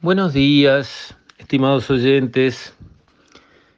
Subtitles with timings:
[0.00, 2.72] Buenos días, estimados oyentes.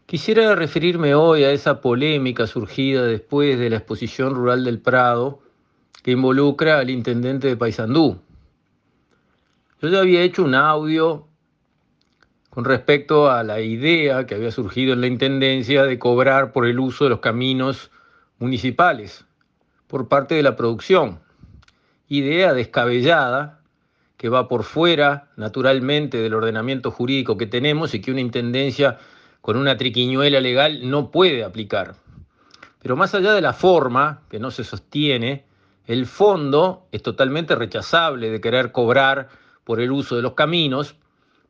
[0.04, 5.40] Quisiera referirme hoy a esa polémica surgida después de la exposición rural del Prado
[6.02, 8.20] que involucra al intendente de Paysandú.
[9.80, 11.26] Yo ya había hecho un audio
[12.50, 16.80] con respecto a la idea que había surgido en la intendencia de cobrar por el
[16.80, 17.90] uso de los caminos
[18.38, 19.24] municipales
[19.86, 21.20] por parte de la producción.
[22.08, 23.59] Idea descabellada
[24.20, 28.98] que va por fuera, naturalmente, del ordenamiento jurídico que tenemos y que una intendencia
[29.40, 31.94] con una triquiñuela legal no puede aplicar.
[32.82, 35.46] Pero más allá de la forma, que no se sostiene,
[35.86, 39.30] el fondo es totalmente rechazable de querer cobrar
[39.64, 40.96] por el uso de los caminos,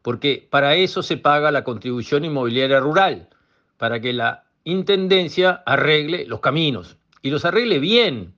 [0.00, 3.30] porque para eso se paga la contribución inmobiliaria rural,
[3.78, 8.32] para que la intendencia arregle los caminos y los arregle bien.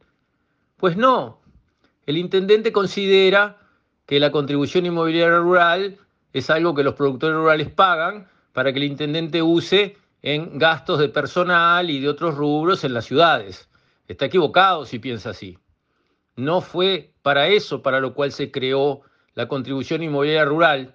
[0.78, 1.38] Pues no,
[2.06, 3.58] el intendente considera
[4.12, 5.96] que la contribución inmobiliaria rural
[6.34, 11.08] es algo que los productores rurales pagan para que el intendente use en gastos de
[11.08, 13.70] personal y de otros rubros en las ciudades.
[14.06, 15.56] Está equivocado si piensa así.
[16.36, 19.00] No fue para eso para lo cual se creó
[19.32, 20.94] la contribución inmobiliaria rural.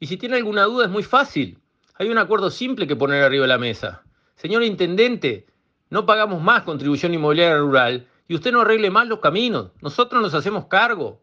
[0.00, 1.60] Y si tiene alguna duda es muy fácil.
[1.94, 4.02] Hay un acuerdo simple que poner arriba de la mesa.
[4.34, 5.46] Señor intendente,
[5.88, 9.70] no pagamos más contribución inmobiliaria rural y usted no arregle más los caminos.
[9.82, 11.20] Nosotros nos hacemos cargo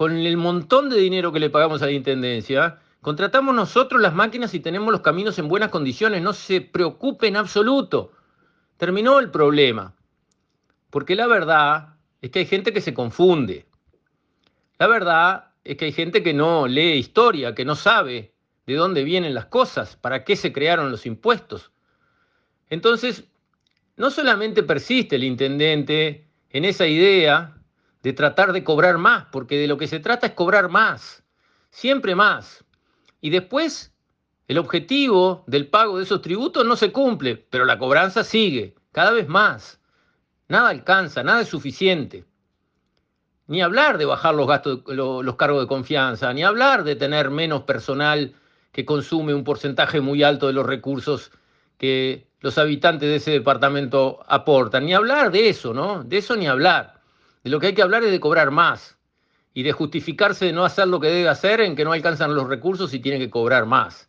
[0.00, 4.54] con el montón de dinero que le pagamos a la Intendencia, contratamos nosotros las máquinas
[4.54, 8.10] y tenemos los caminos en buenas condiciones, no se preocupe en absoluto.
[8.78, 9.94] Terminó el problema.
[10.88, 13.66] Porque la verdad es que hay gente que se confunde.
[14.78, 18.32] La verdad es que hay gente que no lee historia, que no sabe
[18.66, 21.72] de dónde vienen las cosas, para qué se crearon los impuestos.
[22.70, 23.24] Entonces,
[23.98, 27.59] no solamente persiste el intendente en esa idea
[28.02, 31.22] de tratar de cobrar más, porque de lo que se trata es cobrar más,
[31.70, 32.64] siempre más.
[33.20, 33.92] Y después
[34.48, 39.12] el objetivo del pago de esos tributos no se cumple, pero la cobranza sigue, cada
[39.12, 39.80] vez más.
[40.48, 42.24] Nada alcanza, nada es suficiente.
[43.46, 47.62] Ni hablar de bajar los gastos, los cargos de confianza, ni hablar de tener menos
[47.62, 48.34] personal
[48.72, 51.30] que consume un porcentaje muy alto de los recursos
[51.78, 54.86] que los habitantes de ese departamento aportan.
[54.86, 56.04] Ni hablar de eso, ¿no?
[56.04, 56.99] De eso ni hablar.
[57.42, 58.98] De lo que hay que hablar es de cobrar más
[59.54, 62.48] y de justificarse de no hacer lo que debe hacer en que no alcanzan los
[62.48, 64.08] recursos y tiene que cobrar más.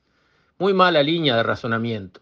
[0.58, 2.22] Muy mala línea de razonamiento.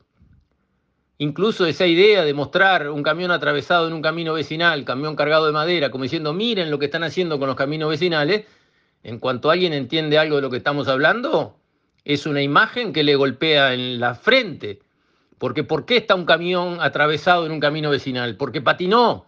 [1.18, 5.52] Incluso esa idea de mostrar un camión atravesado en un camino vecinal, camión cargado de
[5.52, 8.46] madera, como diciendo, miren lo que están haciendo con los caminos vecinales,
[9.04, 11.58] en cuanto alguien entiende algo de lo que estamos hablando,
[12.06, 14.80] es una imagen que le golpea en la frente.
[15.38, 18.36] Porque ¿por qué está un camión atravesado en un camino vecinal?
[18.38, 19.26] Porque patinó.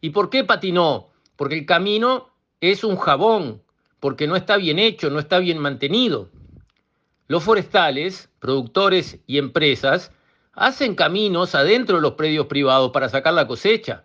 [0.00, 1.11] ¿Y por qué patinó?
[1.42, 2.30] Porque el camino
[2.60, 3.64] es un jabón,
[3.98, 6.28] porque no está bien hecho, no está bien mantenido.
[7.26, 10.12] Los forestales, productores y empresas
[10.52, 14.04] hacen caminos adentro de los predios privados para sacar la cosecha.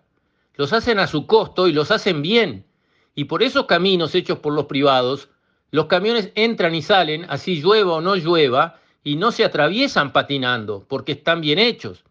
[0.56, 2.66] Los hacen a su costo y los hacen bien.
[3.14, 5.30] Y por esos caminos hechos por los privados,
[5.70, 10.88] los camiones entran y salen, así llueva o no llueva, y no se atraviesan patinando,
[10.90, 12.04] porque están bien hechos.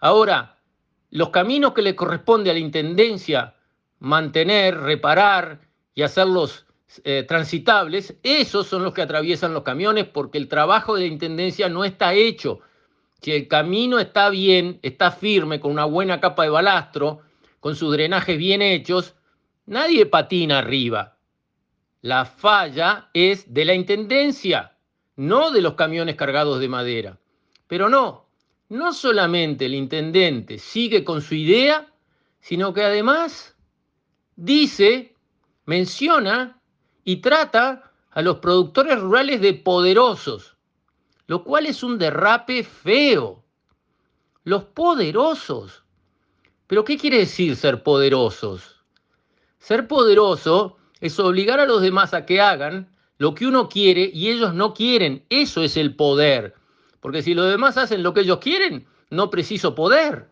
[0.00, 0.58] Ahora,
[1.08, 3.55] los caminos que le corresponde a la Intendencia
[3.98, 5.60] mantener, reparar
[5.94, 6.66] y hacerlos
[7.04, 11.68] eh, transitables, esos son los que atraviesan los camiones porque el trabajo de la Intendencia
[11.68, 12.60] no está hecho.
[13.20, 17.22] Si el camino está bien, está firme, con una buena capa de balastro,
[17.60, 19.14] con sus drenajes bien hechos,
[19.66, 21.16] nadie patina arriba.
[22.02, 24.76] La falla es de la Intendencia,
[25.16, 27.18] no de los camiones cargados de madera.
[27.66, 28.28] Pero no,
[28.68, 31.92] no solamente el intendente sigue con su idea,
[32.40, 33.55] sino que además
[34.36, 35.14] dice,
[35.64, 36.60] menciona
[37.04, 40.56] y trata a los productores rurales de poderosos,
[41.26, 43.42] lo cual es un derrape feo.
[44.44, 45.82] Los poderosos.
[46.66, 48.84] ¿Pero qué quiere decir ser poderosos?
[49.58, 54.30] Ser poderoso es obligar a los demás a que hagan lo que uno quiere y
[54.30, 55.24] ellos no quieren.
[55.30, 56.54] Eso es el poder.
[57.00, 60.28] Porque si los demás hacen lo que ellos quieren, no preciso poder.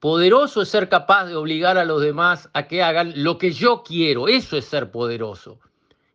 [0.00, 3.82] Poderoso es ser capaz de obligar a los demás a que hagan lo que yo
[3.82, 4.28] quiero.
[4.28, 5.60] Eso es ser poderoso.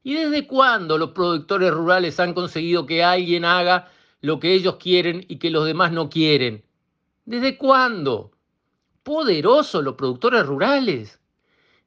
[0.01, 3.91] ¿Y desde cuándo los productores rurales han conseguido que alguien haga
[4.21, 6.65] lo que ellos quieren y que los demás no quieren?
[7.25, 8.31] ¿Desde cuándo?
[9.03, 11.19] Poderosos los productores rurales.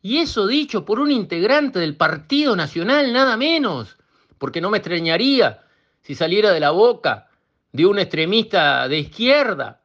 [0.00, 3.96] Y eso dicho por un integrante del Partido Nacional, nada menos.
[4.38, 5.64] Porque no me extrañaría
[6.02, 7.28] si saliera de la boca
[7.72, 9.82] de un extremista de izquierda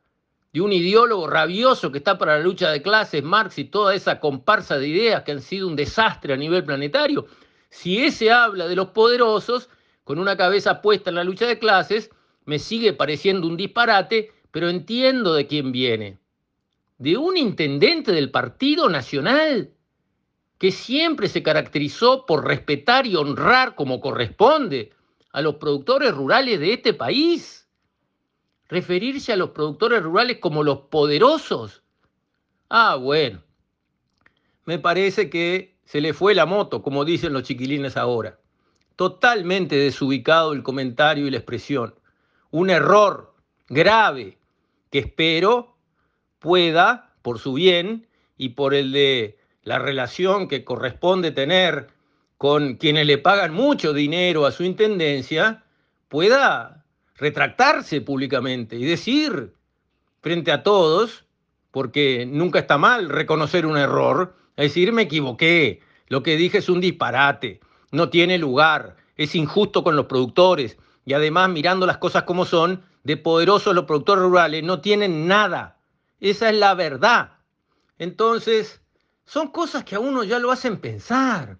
[0.53, 4.19] de un ideólogo rabioso que está para la lucha de clases, Marx y toda esa
[4.19, 7.25] comparsa de ideas que han sido un desastre a nivel planetario,
[7.69, 9.67] si ese habla de los poderosos,
[10.03, 12.11] con una cabeza puesta en la lucha de clases,
[12.45, 16.19] me sigue pareciendo un disparate, pero entiendo de quién viene.
[16.99, 19.71] De un intendente del Partido Nacional
[20.59, 24.91] que siempre se caracterizó por respetar y honrar como corresponde
[25.31, 27.62] a los productores rurales de este país.
[28.73, 31.83] Referirse a los productores rurales como los poderosos.
[32.69, 33.43] Ah, bueno.
[34.65, 38.39] Me parece que se le fue la moto, como dicen los chiquilines ahora.
[38.95, 41.93] Totalmente desubicado el comentario y la expresión.
[42.49, 43.35] Un error
[43.69, 44.39] grave
[44.89, 45.77] que espero
[46.39, 48.07] pueda, por su bien
[48.39, 51.89] y por el de la relación que corresponde tener
[52.39, 55.63] con quienes le pagan mucho dinero a su intendencia,
[56.07, 56.82] pueda
[57.15, 59.53] retractarse públicamente y decir
[60.21, 61.25] frente a todos,
[61.71, 66.69] porque nunca está mal reconocer un error, es decir, me equivoqué, lo que dije es
[66.69, 67.59] un disparate,
[67.91, 72.83] no tiene lugar, es injusto con los productores y además mirando las cosas como son,
[73.03, 75.77] de poderosos los productores rurales no tienen nada.
[76.19, 77.33] Esa es la verdad.
[77.99, 78.81] Entonces,
[79.25, 81.57] son cosas que a uno ya lo hacen pensar.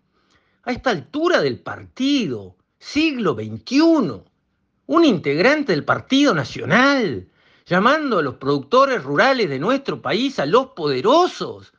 [0.64, 4.24] A esta altura del partido, siglo XXI,
[4.86, 7.28] un integrante del Partido Nacional,
[7.66, 11.74] llamando a los productores rurales de nuestro país a los poderosos.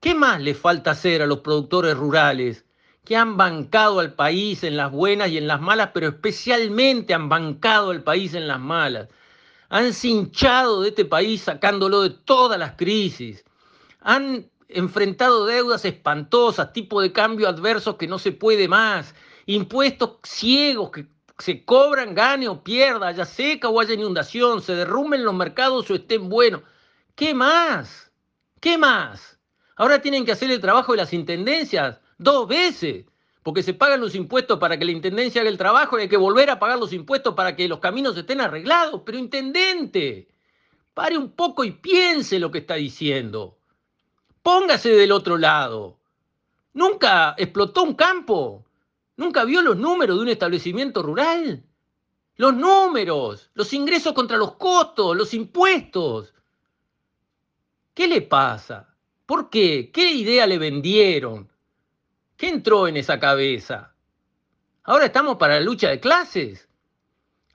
[0.00, 2.64] ¿Qué más le falta hacer a los productores rurales
[3.04, 7.28] que han bancado al país en las buenas y en las malas, pero especialmente han
[7.28, 9.08] bancado al país en las malas?
[9.68, 13.44] Han cinchado de este país sacándolo de todas las crisis.
[14.00, 19.14] Han enfrentado deudas espantosas, tipo de cambio adversos que no se puede más,
[19.44, 21.06] impuestos ciegos que
[21.40, 25.94] se cobran, gane o pierda, haya seca o haya inundación, se derrumben los mercados o
[25.94, 26.62] estén buenos.
[27.14, 28.10] ¿Qué más?
[28.60, 29.38] ¿Qué más?
[29.76, 33.06] Ahora tienen que hacer el trabajo de las intendencias dos veces,
[33.42, 36.16] porque se pagan los impuestos para que la intendencia haga el trabajo y hay que
[36.16, 39.00] volver a pagar los impuestos para que los caminos estén arreglados.
[39.06, 40.28] Pero intendente,
[40.92, 43.56] pare un poco y piense lo que está diciendo.
[44.42, 45.96] Póngase del otro lado.
[46.74, 48.64] ¿Nunca explotó un campo?
[49.20, 51.62] ¿Nunca vio los números de un establecimiento rural?
[52.36, 56.32] Los números, los ingresos contra los costos, los impuestos.
[57.92, 58.96] ¿Qué le pasa?
[59.26, 59.90] ¿Por qué?
[59.92, 61.52] ¿Qué idea le vendieron?
[62.34, 63.94] ¿Qué entró en esa cabeza?
[64.84, 66.70] Ahora estamos para la lucha de clases.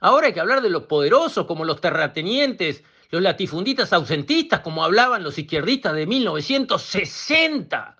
[0.01, 5.23] Ahora hay que hablar de los poderosos como los terratenientes los latifundistas ausentistas, como hablaban
[5.23, 7.97] los izquierdistas de 1960.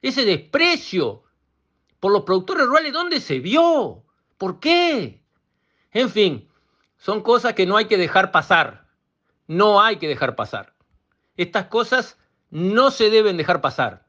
[0.00, 1.24] Ese desprecio
[2.00, 4.04] por los productores rurales, ¿dónde se vio?
[4.36, 5.22] ¿Por qué?
[5.92, 6.48] En fin,
[6.96, 8.86] son cosas que no hay que dejar pasar.
[9.46, 10.74] No hay que dejar pasar.
[11.36, 12.18] Estas cosas
[12.50, 14.06] no se deben dejar pasar.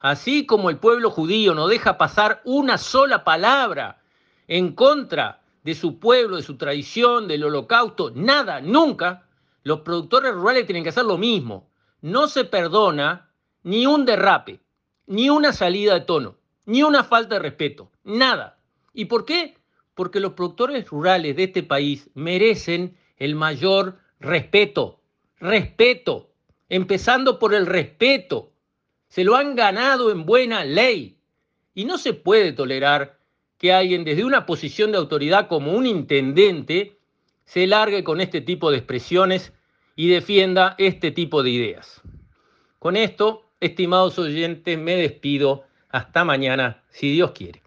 [0.00, 4.02] Así como el pueblo judío no deja pasar una sola palabra
[4.48, 9.26] en contra de su pueblo, de su tradición, del holocausto, nada, nunca,
[9.62, 11.70] los productores rurales tienen que hacer lo mismo.
[12.00, 13.30] No se perdona
[13.62, 14.60] ni un derrape,
[15.06, 16.36] ni una salida de tono,
[16.66, 18.58] ni una falta de respeto, nada.
[18.94, 19.56] ¿Y por qué?
[19.94, 25.00] Porque los productores rurales de este país merecen el mayor respeto,
[25.38, 26.30] respeto,
[26.68, 28.52] empezando por el respeto.
[29.08, 31.18] Se lo han ganado en buena ley.
[31.74, 33.18] Y no se puede tolerar
[33.58, 36.98] que alguien desde una posición de autoridad como un intendente
[37.44, 39.52] se largue con este tipo de expresiones
[39.94, 42.00] y defienda este tipo de ideas.
[42.78, 45.64] Con esto, estimados oyentes, me despido.
[45.92, 47.61] Hasta mañana, si Dios quiere.